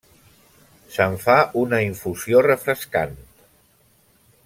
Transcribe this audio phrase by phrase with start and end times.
[0.95, 3.15] Se'n fa una infusió refrescant.